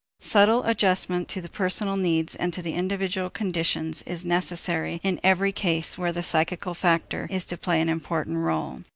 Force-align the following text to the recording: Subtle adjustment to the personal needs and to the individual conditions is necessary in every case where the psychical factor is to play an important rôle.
Subtle 0.19 0.63
adjustment 0.63 1.27
to 1.27 1.41
the 1.41 1.47
personal 1.47 1.95
needs 1.95 2.33
and 2.35 2.51
to 2.55 2.63
the 2.63 2.73
individual 2.73 3.29
conditions 3.29 4.01
is 4.07 4.25
necessary 4.25 4.99
in 5.03 5.19
every 5.23 5.51
case 5.51 5.95
where 5.95 6.11
the 6.11 6.23
psychical 6.23 6.73
factor 6.73 7.27
is 7.29 7.45
to 7.45 7.55
play 7.55 7.79
an 7.79 7.87
important 7.87 8.37
rôle. 8.37 8.83